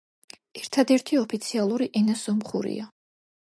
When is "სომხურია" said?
2.25-2.91